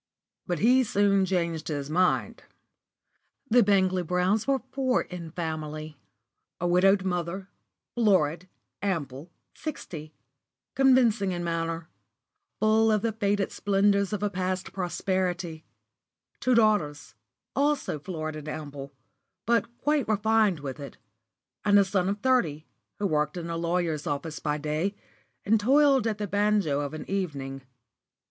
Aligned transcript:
But 0.47 0.57
he 0.57 0.83
soon 0.83 1.25
changed 1.27 1.67
his 1.67 1.87
mind. 1.87 2.41
The 3.51 3.61
Bangley 3.61 4.01
Browns 4.01 4.47
were 4.47 4.57
four 4.71 5.03
in 5.03 5.29
family: 5.29 5.95
a 6.59 6.67
widowed 6.67 7.03
mother, 7.05 7.49
florid, 7.93 8.49
ample, 8.81 9.29
sixty, 9.53 10.15
convincing 10.73 11.33
in 11.33 11.43
manner, 11.43 11.87
full 12.59 12.91
of 12.91 13.03
the 13.03 13.11
faded 13.11 13.51
splendours 13.51 14.11
of 14.11 14.23
a 14.23 14.29
past 14.31 14.73
prosperity; 14.73 15.65
two 16.39 16.55
daughters, 16.55 17.13
also 17.55 17.99
florid 17.99 18.35
and 18.35 18.47
ample, 18.49 18.91
but 19.45 19.67
quite 19.77 20.07
refined 20.07 20.61
with 20.61 20.79
it; 20.79 20.97
and 21.63 21.77
a 21.77 21.85
son 21.85 22.09
of 22.09 22.21
thirty, 22.21 22.65
who 22.97 23.05
worked 23.05 23.37
in 23.37 23.51
a 23.51 23.55
lawyer's 23.55 24.07
office 24.07 24.39
by 24.39 24.57
day, 24.57 24.95
and 25.45 25.59
toiled 25.59 26.07
at 26.07 26.17
the 26.17 26.25
banjo 26.25 26.81
of 26.81 26.95
an 26.95 27.07
evening. 27.07 27.61